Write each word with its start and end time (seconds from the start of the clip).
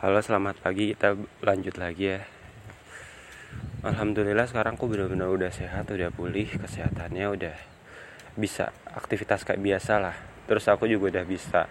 Halo 0.00 0.16
selamat 0.24 0.64
pagi. 0.64 0.96
Kita 0.96 1.12
lanjut 1.44 1.76
lagi 1.76 2.08
ya. 2.08 2.24
Alhamdulillah 3.84 4.48
sekarang 4.48 4.80
aku 4.80 4.88
benar-benar 4.88 5.28
udah 5.28 5.52
sehat 5.52 5.92
udah 5.92 6.08
pulih 6.08 6.48
kesehatannya 6.48 7.28
udah 7.28 7.52
bisa 8.32 8.72
aktivitas 8.96 9.44
kayak 9.44 9.60
biasa 9.60 10.00
lah. 10.00 10.16
Terus 10.48 10.64
aku 10.72 10.88
juga 10.88 11.12
udah 11.12 11.24
bisa 11.28 11.68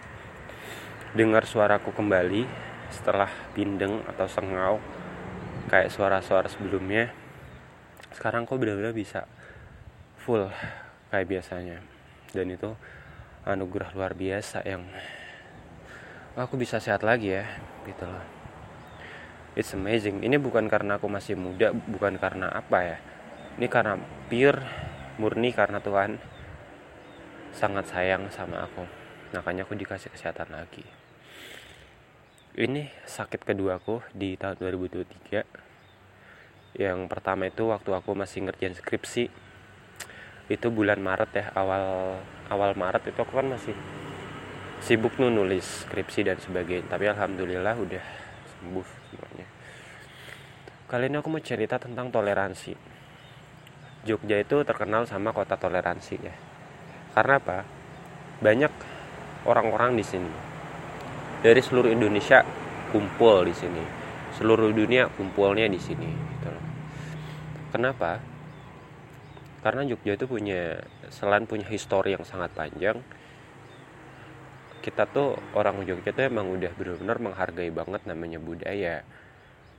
dengar 1.18 1.50
suaraku 1.50 1.90
kembali 1.90 2.46
setelah 2.94 3.34
bindeng 3.58 4.06
atau 4.06 4.30
sengau 4.30 4.78
kayak 5.66 5.90
suara-suara 5.90 6.54
sebelumnya. 6.54 7.10
Sekarang 8.14 8.46
aku 8.46 8.62
benar-benar 8.62 8.94
bisa 8.94 9.26
full 10.22 10.46
kayak 11.10 11.26
biasanya. 11.26 11.82
Dan 12.30 12.54
itu 12.54 12.78
anugerah 13.50 13.90
luar 13.98 14.14
biasa 14.14 14.62
yang 14.70 14.86
aku 16.40 16.56
bisa 16.56 16.80
sehat 16.80 17.04
lagi 17.04 17.36
ya 17.36 17.44
gitu 17.84 18.08
loh. 18.08 18.24
It's 19.60 19.76
amazing. 19.76 20.24
Ini 20.24 20.40
bukan 20.40 20.72
karena 20.72 20.96
aku 20.96 21.12
masih 21.12 21.36
muda 21.36 21.76
bukan 21.76 22.16
karena 22.16 22.48
apa 22.48 22.80
ya. 22.86 22.98
Ini 23.60 23.68
karena 23.68 24.00
pure 24.32 24.64
murni 25.20 25.52
karena 25.52 25.84
Tuhan 25.84 26.16
sangat 27.52 27.92
sayang 27.92 28.32
sama 28.32 28.64
aku. 28.64 28.88
Makanya 29.36 29.68
aku 29.68 29.76
dikasih 29.76 30.16
kesehatan 30.16 30.56
lagi. 30.56 30.88
Ini 32.56 32.88
sakit 33.04 33.44
kedua 33.44 33.84
aku 33.84 34.00
di 34.16 34.40
tahun 34.40 34.64
2023 34.64 36.80
yang 36.80 37.10
pertama 37.10 37.50
itu 37.50 37.66
waktu 37.68 37.92
aku 37.92 38.16
masih 38.16 38.48
ngerjain 38.48 38.78
skripsi. 38.78 39.28
Itu 40.50 40.72
bulan 40.72 41.04
Maret 41.04 41.32
ya 41.36 41.52
awal 41.54 42.16
awal 42.48 42.74
Maret 42.80 43.12
itu 43.12 43.20
aku 43.20 43.38
kan 43.38 43.54
masih 43.54 43.76
sibuk 44.84 45.16
nulis 45.20 45.86
skripsi 45.88 46.28
dan 46.28 46.38
sebagainya. 46.40 46.88
Tapi 46.90 47.06
alhamdulillah 47.12 47.76
udah 47.78 48.04
sembuh 48.58 48.88
semuanya. 49.12 49.48
Kali 50.90 51.06
ini 51.06 51.18
aku 51.22 51.30
mau 51.30 51.44
cerita 51.44 51.78
tentang 51.78 52.10
toleransi. 52.10 52.74
Jogja 54.08 54.40
itu 54.40 54.64
terkenal 54.64 55.06
sama 55.06 55.36
kota 55.36 55.60
toleransi 55.60 56.16
ya. 56.18 56.34
Karena 57.14 57.38
apa? 57.38 57.58
Banyak 58.40 58.74
orang-orang 59.46 60.00
di 60.00 60.06
sini. 60.08 60.32
Dari 61.44 61.62
seluruh 61.62 61.92
Indonesia 61.92 62.42
kumpul 62.90 63.46
di 63.46 63.54
sini. 63.54 63.84
Seluruh 64.40 64.72
dunia 64.72 65.12
kumpulnya 65.14 65.68
di 65.68 65.78
sini 65.78 66.08
gitu 66.08 66.50
kenapa? 67.72 68.20
Karena 69.62 69.86
Jogja 69.86 70.16
itu 70.18 70.26
punya 70.26 70.80
selain 71.12 71.46
punya 71.46 71.68
histori 71.70 72.16
yang 72.16 72.26
sangat 72.26 72.52
panjang 72.56 73.00
kita 74.90 75.06
tuh 75.06 75.38
orang 75.54 75.86
Jogja 75.86 76.10
tuh 76.10 76.26
emang 76.26 76.50
udah 76.50 76.74
benar-benar 76.74 77.22
menghargai 77.22 77.70
banget 77.70 78.10
namanya 78.10 78.42
budaya 78.42 79.06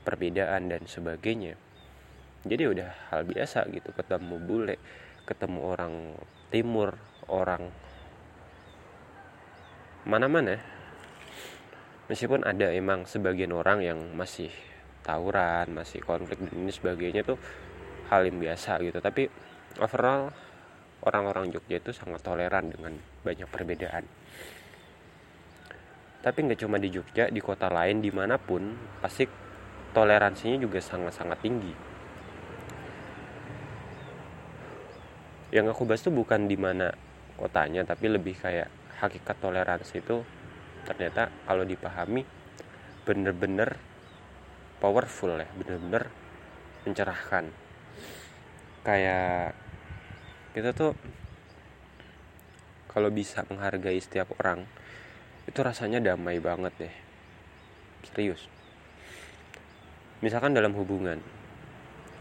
perbedaan 0.07 0.71
dan 0.71 0.87
sebagainya. 0.87 1.59
Jadi 2.47 2.63
udah 2.71 3.11
hal 3.11 3.27
biasa 3.27 3.67
gitu 3.75 3.91
ketemu 3.91 4.39
bule 4.39 4.79
ketemu 5.27 5.59
orang 5.67 5.95
timur 6.55 6.95
orang 7.27 7.75
mana-mana. 10.07 10.63
Meskipun 12.07 12.47
ada 12.47 12.71
emang 12.71 13.03
sebagian 13.03 13.51
orang 13.51 13.83
yang 13.83 13.99
masih 14.15 14.51
tawuran 15.03 15.75
masih 15.75 15.99
konflik 16.07 16.39
dan 16.39 16.55
ini 16.55 16.71
sebagainya 16.71 17.27
tuh 17.27 17.39
hal 18.15 18.31
yang 18.31 18.39
biasa 18.39 18.79
gitu. 18.79 19.03
Tapi 19.03 19.27
overall 19.83 20.31
orang-orang 21.03 21.51
Jogja 21.51 21.83
itu 21.83 21.91
sangat 21.91 22.23
toleran 22.23 22.71
dengan 22.71 22.95
banyak 23.27 23.51
perbedaan 23.51 24.07
tapi 26.21 26.45
nggak 26.45 26.61
cuma 26.61 26.77
di 26.77 26.93
Jogja 26.93 27.33
di 27.33 27.41
kota 27.41 27.73
lain 27.73 28.05
di 28.05 28.13
mana 28.13 28.37
pun 28.37 28.77
pasti 29.01 29.25
toleransinya 29.97 30.61
juga 30.61 30.79
sangat-sangat 30.79 31.39
tinggi. 31.41 31.75
Yang 35.51 35.67
aku 35.75 35.83
bahas 35.89 36.05
tuh 36.05 36.15
bukan 36.15 36.47
di 36.47 36.55
mana 36.61 36.93
kotanya 37.41 37.83
tapi 37.83 38.13
lebih 38.13 38.37
kayak 38.37 38.69
hakikat 39.01 39.37
toleransi 39.41 40.05
itu 40.05 40.21
ternyata 40.85 41.33
kalau 41.49 41.65
dipahami 41.65 42.23
bener-bener 43.09 43.81
powerful 44.79 45.33
ya 45.41 45.49
bener-bener 45.57 46.13
mencerahkan. 46.85 47.49
Kayak 48.85 49.57
kita 50.53 50.77
tuh 50.77 50.93
kalau 52.93 53.09
bisa 53.09 53.47
menghargai 53.49 53.99
setiap 54.03 54.37
orang 54.37 54.69
itu 55.51 55.67
rasanya 55.67 55.99
damai 55.99 56.39
banget 56.39 56.71
deh. 56.79 56.95
Serius. 58.07 58.47
Misalkan 60.23 60.55
dalam 60.55 60.71
hubungan 60.79 61.19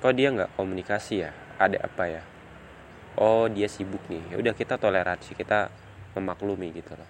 kok 0.02 0.18
dia 0.18 0.34
nggak 0.34 0.58
komunikasi 0.58 1.30
ya? 1.30 1.32
Ada 1.62 1.86
apa 1.86 2.04
ya? 2.10 2.24
Oh 3.22 3.46
dia 3.46 3.70
sibuk 3.70 4.02
nih. 4.10 4.34
Ya 4.34 4.36
udah 4.42 4.58
kita 4.58 4.82
toleransi 4.82 5.38
kita 5.38 5.70
memaklumi 6.18 6.74
gitu 6.74 6.98
loh. 6.98 7.10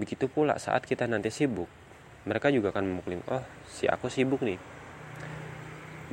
Begitu 0.00 0.24
pula 0.32 0.56
saat 0.56 0.88
kita 0.88 1.04
nanti 1.04 1.28
sibuk 1.28 1.68
mereka 2.24 2.48
juga 2.48 2.72
akan 2.72 2.96
memaklumi 2.96 3.22
oh 3.28 3.44
si 3.68 3.84
aku 3.84 4.08
sibuk 4.08 4.40
nih. 4.40 4.56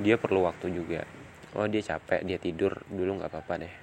Dia 0.04 0.20
perlu 0.20 0.44
waktu 0.44 0.68
juga. 0.68 1.08
Oh 1.56 1.64
dia 1.64 1.80
capek 1.80 2.28
dia 2.28 2.36
tidur 2.36 2.84
dulu 2.92 3.24
nggak 3.24 3.32
apa-apa 3.32 3.54
deh. 3.64 3.76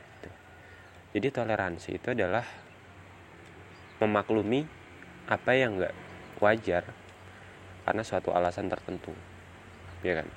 Jadi 1.17 1.33
toleransi 1.33 1.97
itu 1.97 2.13
adalah 2.13 2.45
memaklumi 3.97 4.69
apa 5.27 5.57
yang 5.57 5.81
nggak 5.81 5.95
wajar 6.39 6.85
karena 7.87 8.03
suatu 8.05 8.35
alasan 8.35 8.69
tertentu 8.69 9.15
ya 10.05 10.21
kan? 10.23 10.29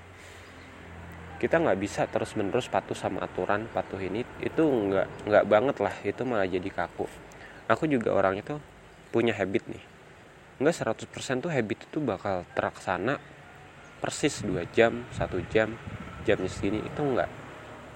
Kita 1.39 1.55
nggak 1.55 1.79
bisa 1.79 2.03
terus 2.11 2.35
menerus 2.35 2.67
patuh 2.67 2.95
sama 2.95 3.23
aturan 3.23 3.67
patuh 3.71 3.99
ini 3.99 4.27
itu 4.43 4.63
nggak 4.63 5.27
nggak 5.27 5.45
banget 5.47 5.77
lah 5.79 5.95
itu 6.03 6.21
malah 6.27 6.47
jadi 6.47 6.67
kaku. 6.67 7.07
Aku 7.71 7.87
juga 7.87 8.11
orang 8.11 8.39
itu 8.39 8.59
punya 9.13 9.31
habit 9.35 9.63
nih. 9.71 9.83
Nggak 10.59 10.75
100% 10.83 11.39
tuh 11.39 11.51
habit 11.51 11.87
itu 11.87 11.97
bakal 12.03 12.43
terlaksana 12.51 13.19
persis 14.03 14.43
dua 14.43 14.67
jam 14.71 15.03
satu 15.15 15.39
jam 15.51 15.75
jamnya 16.23 16.47
segini 16.47 16.79
itu 16.79 17.01
enggak 17.03 17.27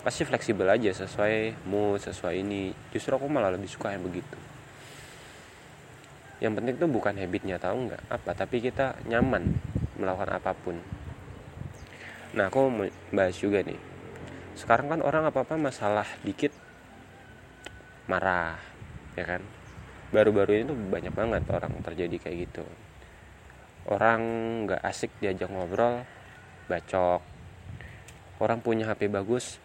pasti 0.03 0.27
fleksibel 0.27 0.67
aja 0.67 0.91
sesuai 0.91 1.67
mood 1.67 1.99
sesuai 1.99 2.39
ini. 2.39 2.71
Justru 2.95 3.15
aku 3.15 3.27
malah 3.27 3.51
lebih 3.51 3.67
suka 3.67 3.91
yang 3.91 4.03
begitu 4.03 4.52
yang 6.43 6.59
penting 6.59 6.75
tuh 6.75 6.91
bukan 6.91 7.15
habitnya 7.15 7.55
tahu 7.55 7.87
nggak 7.87 8.03
apa 8.11 8.35
tapi 8.35 8.59
kita 8.59 8.99
nyaman 9.07 9.55
melakukan 9.95 10.35
apa 10.35 10.51
pun. 10.51 10.75
Nah 12.35 12.51
aku 12.51 12.67
mau 12.67 12.83
bahas 13.15 13.39
juga 13.39 13.63
nih. 13.63 13.79
Sekarang 14.59 14.91
kan 14.91 14.99
orang 14.99 15.23
apa 15.23 15.47
apa 15.47 15.55
masalah 15.55 16.03
dikit 16.19 16.51
marah 18.11 18.59
ya 19.15 19.23
kan? 19.23 19.41
Baru-baru 20.11 20.59
ini 20.59 20.63
tuh 20.67 20.75
banyak 20.75 21.15
banget 21.15 21.43
orang 21.47 21.79
terjadi 21.79 22.15
kayak 22.19 22.37
gitu. 22.51 22.67
Orang 23.87 24.21
nggak 24.67 24.83
asik 24.83 25.15
diajak 25.23 25.47
ngobrol 25.47 26.03
bacok. 26.67 27.23
Orang 28.43 28.59
punya 28.59 28.91
HP 28.91 29.07
bagus 29.07 29.63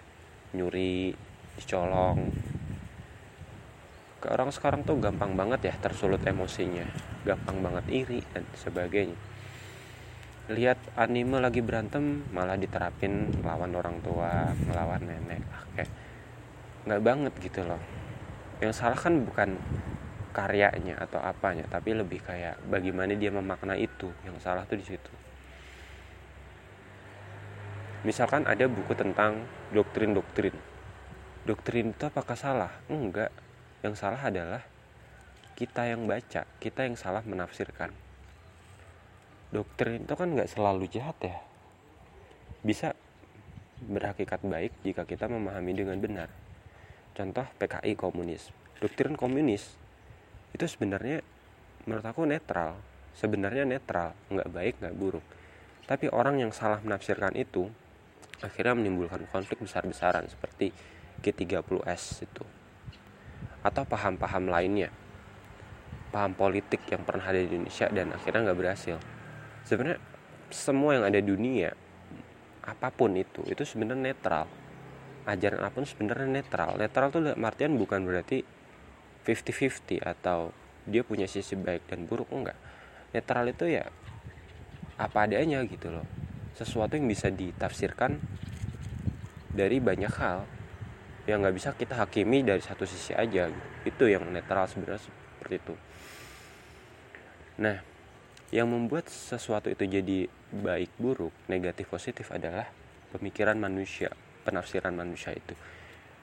nyuri 0.54 1.10
dicolong 1.58 2.30
orang 4.26 4.50
sekarang 4.50 4.82
tuh 4.82 4.98
gampang 4.98 5.38
banget 5.38 5.70
ya 5.70 5.74
tersulut 5.78 6.18
emosinya. 6.26 6.82
Gampang 7.22 7.62
banget 7.62 7.84
iri 7.86 8.20
dan 8.34 8.42
sebagainya. 8.58 9.14
Lihat 10.50 10.98
anime 10.98 11.38
lagi 11.38 11.62
berantem 11.62 12.26
malah 12.34 12.58
diterapin 12.58 13.30
melawan 13.38 13.70
orang 13.78 14.02
tua 14.02 14.50
melawan 14.66 15.06
nenek. 15.06 15.42
Ah, 15.54 15.62
kayak 15.78 15.90
nggak 16.88 17.02
banget 17.04 17.34
gitu 17.38 17.62
loh. 17.62 17.78
Yang 18.58 18.82
salah 18.82 18.98
kan 18.98 19.22
bukan 19.22 19.54
karyanya 20.34 20.98
atau 20.98 21.22
apanya 21.22 21.66
tapi 21.70 21.94
lebih 21.94 22.18
kayak 22.26 22.58
bagaimana 22.66 23.14
dia 23.14 23.30
memakna 23.30 23.78
itu. 23.78 24.10
Yang 24.26 24.42
salah 24.42 24.66
tuh 24.66 24.82
di 24.82 24.86
situ. 24.88 25.12
Misalkan 28.02 28.50
ada 28.50 28.66
buku 28.66 28.98
tentang 28.98 29.46
doktrin-doktrin. 29.70 30.54
Doktrin 31.46 31.94
itu 31.94 32.02
apakah 32.02 32.34
salah? 32.34 32.72
Enggak 32.88 33.30
yang 33.82 33.94
salah 33.94 34.18
adalah 34.18 34.62
kita 35.58 35.90
yang 35.90 36.06
baca 36.06 36.46
kita 36.62 36.86
yang 36.86 36.94
salah 36.94 37.22
menafsirkan. 37.22 37.90
Doktrin 39.50 40.06
itu 40.06 40.14
kan 40.14 40.28
nggak 40.34 40.50
selalu 40.50 40.86
jahat 40.86 41.18
ya. 41.18 41.38
Bisa 42.62 42.94
berhakikat 43.82 44.42
baik 44.42 44.74
jika 44.82 45.02
kita 45.02 45.30
memahami 45.30 45.74
dengan 45.74 45.98
benar. 45.98 46.30
Contoh 47.14 47.46
PKI 47.58 47.98
komunis. 47.98 48.50
Doktrin 48.78 49.18
komunis 49.18 49.74
itu 50.54 50.66
sebenarnya 50.66 51.22
menurut 51.86 52.06
aku 52.06 52.22
netral. 52.22 52.78
Sebenarnya 53.18 53.66
netral 53.66 54.14
nggak 54.30 54.50
baik 54.54 54.74
nggak 54.78 54.94
buruk. 54.94 55.26
Tapi 55.90 56.06
orang 56.10 56.38
yang 56.38 56.54
salah 56.54 56.78
menafsirkan 56.78 57.34
itu 57.34 57.66
akhirnya 58.42 58.78
menimbulkan 58.78 59.26
konflik 59.30 59.58
besar-besaran 59.58 60.30
seperti 60.30 60.70
G30S 61.18 62.22
itu 62.22 62.57
atau 63.68 63.84
paham-paham 63.84 64.48
lainnya. 64.48 64.88
Paham 66.08 66.32
politik 66.32 66.88
yang 66.88 67.04
pernah 67.04 67.28
ada 67.28 67.36
di 67.36 67.52
Indonesia 67.52 67.86
dan 67.92 68.16
akhirnya 68.16 68.48
nggak 68.48 68.58
berhasil. 68.58 68.96
Sebenarnya 69.68 70.00
semua 70.48 70.96
yang 70.96 71.04
ada 71.04 71.20
di 71.20 71.28
dunia 71.28 71.68
apa 72.64 72.88
pun 72.92 73.12
itu 73.16 73.44
itu 73.44 73.64
sebenarnya 73.68 74.12
netral. 74.12 74.46
Ajaran 75.28 75.60
apa 75.60 75.76
pun 75.76 75.84
sebenarnya 75.84 76.28
netral. 76.28 76.80
Netral 76.80 77.08
tuh 77.12 77.20
artian 77.36 77.76
bukan 77.76 78.00
berarti 78.08 78.40
50-50 79.28 80.00
atau 80.00 80.56
dia 80.88 81.04
punya 81.04 81.28
sisi 81.28 81.52
baik 81.52 81.84
dan 81.92 82.08
buruk 82.08 82.32
enggak. 82.32 82.56
Netral 83.12 83.52
itu 83.52 83.68
ya 83.68 83.84
apa 84.96 85.28
adanya 85.28 85.60
gitu 85.68 85.92
loh. 85.92 86.08
Sesuatu 86.56 86.96
yang 86.96 87.04
bisa 87.04 87.28
ditafsirkan 87.28 88.16
dari 89.52 89.78
banyak 89.84 90.12
hal 90.16 90.48
yang 91.28 91.44
nggak 91.44 91.56
bisa 91.60 91.76
kita 91.76 91.92
hakimi 91.92 92.40
dari 92.40 92.64
satu 92.64 92.88
sisi 92.88 93.12
aja 93.12 93.52
gitu. 93.52 93.68
itu 93.84 94.04
yang 94.16 94.24
netral 94.32 94.64
sebenarnya 94.64 95.04
seperti 95.04 95.54
itu. 95.60 95.74
Nah 97.60 97.84
yang 98.48 98.72
membuat 98.72 99.12
sesuatu 99.12 99.68
itu 99.68 99.84
jadi 99.84 100.24
baik 100.48 100.96
buruk 100.96 101.36
negatif 101.52 101.92
positif 101.92 102.32
adalah 102.32 102.64
pemikiran 103.12 103.60
manusia 103.60 104.08
penafsiran 104.48 104.96
manusia 104.96 105.36
itu. 105.36 105.52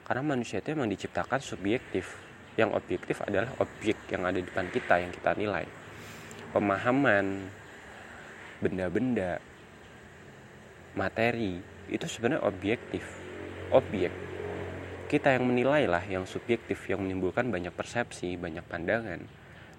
Karena 0.02 0.26
manusia 0.26 0.58
itu 0.58 0.74
memang 0.74 0.90
diciptakan 0.90 1.38
subjektif. 1.38 2.18
Yang 2.58 2.74
objektif 2.74 3.22
adalah 3.22 3.52
objek 3.62 3.94
yang 4.10 4.26
ada 4.26 4.42
di 4.42 4.46
depan 4.48 4.66
kita 4.74 4.98
yang 4.98 5.14
kita 5.14 5.38
nilai. 5.38 5.66
Pemahaman 6.50 7.46
benda-benda 8.58 9.38
materi 10.98 11.62
itu 11.86 12.06
sebenarnya 12.10 12.42
objektif. 12.42 13.04
Objek 13.70 14.10
kita 15.06 15.38
yang 15.38 15.46
menilai 15.46 15.86
lah 15.86 16.02
yang 16.02 16.26
subjektif 16.26 16.82
yang 16.90 17.00
menimbulkan 17.00 17.46
banyak 17.48 17.70
persepsi 17.70 18.34
banyak 18.34 18.66
pandangan. 18.66 19.22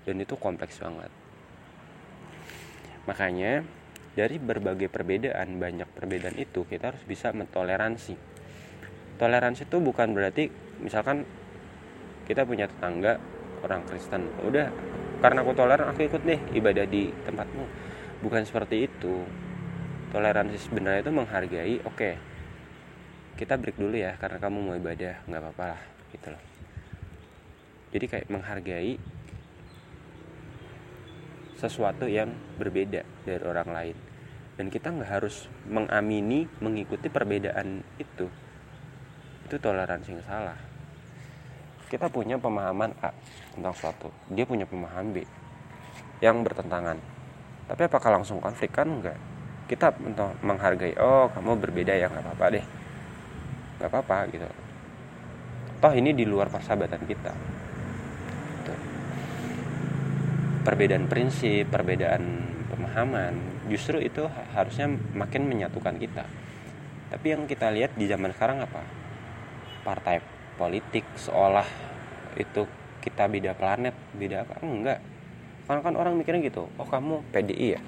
Dan 0.08 0.16
itu 0.24 0.40
kompleks 0.40 0.80
banget. 0.80 1.12
Makanya 3.12 3.68
dari 4.16 4.40
berbagai 4.40 4.88
perbedaan 4.88 5.60
banyak 5.60 5.86
perbedaan 5.92 6.40
itu 6.40 6.64
kita 6.64 6.96
harus 6.96 7.04
bisa 7.04 7.36
mentoleransi. 7.36 8.16
Toleransi 9.20 9.68
itu 9.68 9.78
bukan 9.84 10.16
berarti 10.16 10.48
misalkan 10.80 11.28
kita 12.24 12.48
punya 12.48 12.72
tetangga 12.72 13.20
orang 13.62 13.84
Kristen. 13.84 14.32
Udah 14.48 14.72
karena 15.20 15.44
aku 15.44 15.52
toleran 15.54 15.92
aku 15.92 16.08
ikut 16.08 16.24
deh 16.24 16.40
ibadah 16.56 16.88
di 16.88 17.12
tempatmu. 17.28 17.66
Bukan 18.24 18.48
seperti 18.48 18.88
itu. 18.88 19.28
Toleransi 20.08 20.56
sebenarnya 20.56 21.04
itu 21.04 21.12
menghargai 21.12 21.76
oke 21.84 21.94
okay, 22.00 22.16
kita 23.38 23.54
break 23.56 23.78
dulu 23.78 23.94
ya 23.94 24.18
karena 24.18 24.42
kamu 24.42 24.58
mau 24.66 24.74
ibadah 24.74 25.22
nggak 25.30 25.42
apa-apa 25.46 25.66
lah 25.78 25.82
gitu 26.10 26.28
loh. 26.34 26.44
Jadi 27.94 28.06
kayak 28.10 28.28
menghargai 28.34 28.98
sesuatu 31.56 32.10
yang 32.10 32.34
berbeda 32.58 33.06
dari 33.24 33.44
orang 33.46 33.70
lain. 33.70 33.98
Dan 34.58 34.74
kita 34.74 34.90
nggak 34.90 35.22
harus 35.22 35.46
mengamini 35.70 36.50
mengikuti 36.60 37.14
perbedaan 37.14 37.86
itu. 38.02 38.26
Itu 39.46 39.56
toleransi 39.62 40.18
yang 40.18 40.26
salah. 40.26 40.58
Kita 41.88 42.10
punya 42.10 42.42
pemahaman 42.42 42.92
A 43.06 43.14
tentang 43.54 43.78
suatu. 43.78 44.10
Dia 44.34 44.44
punya 44.50 44.66
pemahaman 44.66 45.14
B 45.14 45.24
yang 46.20 46.42
bertentangan. 46.42 46.98
Tapi 47.70 47.82
apakah 47.86 48.18
langsung 48.18 48.42
konflik? 48.42 48.74
Kan 48.74 48.98
enggak 48.98 49.16
kita 49.68 49.92
menghargai 50.42 50.96
oh 50.96 51.28
kamu 51.36 51.60
berbeda 51.60 51.92
ya 51.92 52.08
nggak 52.08 52.24
apa-apa 52.24 52.46
deh 52.56 52.66
nggak 53.78 53.90
apa-apa 53.90 54.18
gitu. 54.34 54.46
Toh 55.78 55.94
ini 55.94 56.12
di 56.14 56.26
luar 56.26 56.50
persahabatan 56.50 57.02
kita. 57.06 57.34
Gitu. 58.66 58.74
perbedaan 60.66 61.08
prinsip 61.08 61.72
perbedaan 61.72 62.44
pemahaman 62.68 63.38
justru 63.72 64.04
itu 64.04 64.28
harusnya 64.52 64.92
makin 65.16 65.48
menyatukan 65.48 65.96
kita. 65.96 66.26
Tapi 67.08 67.28
yang 67.32 67.48
kita 67.48 67.72
lihat 67.72 67.96
di 67.96 68.04
zaman 68.10 68.36
sekarang 68.36 68.60
apa? 68.66 68.84
Partai 69.86 70.20
politik 70.60 71.08
seolah 71.16 71.64
itu 72.36 72.68
kita 73.00 73.30
beda 73.32 73.56
planet 73.56 73.96
beda 74.18 74.44
apa? 74.44 74.60
Enggak. 74.66 75.00
Karena 75.70 75.82
kan 75.84 75.96
orang 75.96 76.14
mikirnya 76.20 76.44
gitu 76.44 76.68
oh 76.68 76.88
kamu 76.88 77.24
PDI 77.32 77.68
ya? 77.78 77.82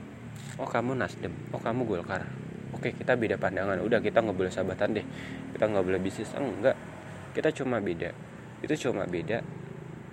Oh 0.55 0.69
kamu 0.69 0.95
Nasdem? 0.95 1.33
Oh 1.51 1.59
kamu 1.59 1.83
Golkar 1.83 2.23
oke 2.79 2.95
kita 2.95 3.19
beda 3.19 3.35
pandangan. 3.35 3.83
Udah 3.83 3.99
kita 3.99 4.23
nggak 4.23 4.37
boleh 4.39 4.47
sahabatan 4.47 4.95
deh. 4.95 5.05
Kita 5.51 5.67
nggak 5.67 5.83
boleh 5.83 5.99
bisnis. 5.99 6.31
Enggak. 6.39 6.79
Kita 7.35 7.51
cuma 7.51 7.83
beda. 7.83 8.15
Itu 8.63 8.73
cuma 8.87 9.03
beda 9.03 9.43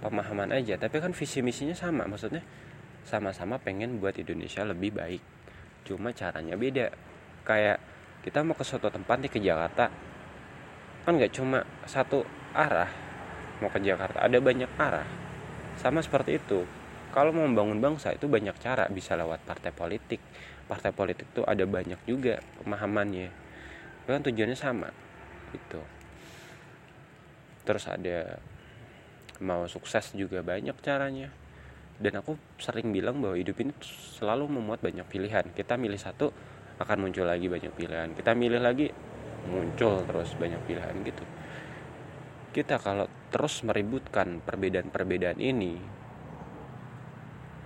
pemahaman 0.03 0.51
aja. 0.51 0.75
Tapi 0.75 0.99
kan 0.99 1.15
visi 1.15 1.39
misinya 1.41 1.73
sama 1.79 2.11
maksudnya 2.11 2.43
sama-sama 3.07 3.63
pengen 3.63 4.03
buat 4.03 4.19
Indonesia 4.19 4.67
lebih 4.67 4.99
baik. 4.99 5.23
Cuma 5.87 6.11
caranya 6.11 6.59
beda. 6.59 6.91
Kayak 7.47 7.79
kita 8.27 8.43
mau 8.43 8.59
ke 8.59 8.67
suatu 8.67 8.91
tempat 8.91 9.23
nih 9.23 9.31
ke 9.31 9.39
Jakarta. 9.39 9.87
Kan 11.07 11.23
nggak 11.23 11.31
cuma 11.39 11.63
satu 11.87 12.27
arah 12.51 12.91
mau 13.63 13.71
ke 13.71 13.79
Jakarta. 13.79 14.27
Ada 14.27 14.43
banyak 14.43 14.71
arah. 14.75 15.07
Sama 15.79 16.03
seperti 16.03 16.43
itu 16.43 16.67
kalau 17.17 17.33
mau 17.33 17.49
membangun 17.49 17.81
bangsa 17.81 18.13
itu 18.13 18.29
banyak 18.29 18.53
cara. 18.61 18.85
Bisa 18.93 19.17
lewat 19.17 19.41
partai 19.49 19.73
politik. 19.73 20.21
Partai 20.69 20.93
politik 20.93 21.33
tuh 21.33 21.49
ada 21.49 21.65
banyak 21.65 21.97
juga 22.05 22.45
pemahamannya. 22.61 23.33
Kan 24.05 24.21
tujuannya 24.21 24.53
sama 24.53 24.93
gitu. 25.57 25.81
Terus 27.65 27.89
ada 27.89 28.37
mau 29.41 29.65
sukses 29.65 30.13
juga 30.13 30.45
banyak 30.45 30.77
caranya. 30.85 31.33
Dan 31.97 32.21
aku 32.21 32.37
sering 32.61 32.93
bilang 32.93 33.25
bahwa 33.25 33.41
hidup 33.41 33.65
ini 33.65 33.73
selalu 34.21 34.53
memuat 34.53 34.85
banyak 34.85 35.09
pilihan. 35.09 35.49
Kita 35.57 35.81
milih 35.81 35.97
satu 35.97 36.29
akan 36.77 37.09
muncul 37.09 37.25
lagi 37.25 37.49
banyak 37.49 37.73
pilihan. 37.73 38.13
Kita 38.13 38.37
milih 38.37 38.61
lagi 38.61 38.93
muncul 39.49 40.05
terus 40.05 40.37
banyak 40.37 40.61
pilihan 40.69 40.93
gitu. 41.01 41.25
Kita 42.53 42.77
kalau 42.77 43.09
terus 43.33 43.65
meributkan 43.65 44.45
perbedaan-perbedaan 44.45 45.41
ini 45.41 45.96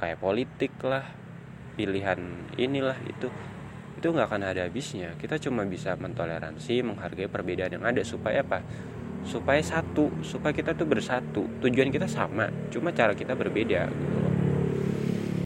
kayak 0.00 0.16
politik 0.16 0.72
lah 0.80 1.04
pilihan 1.76 2.18
inilah 2.56 2.96
itu. 3.04 3.28
Itu 4.00 4.16
nggak 4.16 4.32
akan 4.32 4.42
ada 4.48 4.64
habisnya. 4.64 5.12
Kita 5.20 5.36
cuma 5.36 5.68
bisa 5.68 5.92
mentoleransi 6.00 6.80
menghargai 6.80 7.28
perbedaan 7.28 7.76
yang 7.76 7.84
ada. 7.84 8.00
Supaya 8.00 8.40
apa? 8.40 8.64
Supaya 9.28 9.60
satu. 9.60 10.08
Supaya 10.24 10.56
kita 10.56 10.72
tuh 10.72 10.88
bersatu. 10.88 11.44
Tujuan 11.60 11.92
kita 11.92 12.08
sama 12.08 12.48
cuma 12.72 12.96
cara 12.96 13.12
kita 13.12 13.36
berbeda 13.36 13.92
gitu 13.92 14.19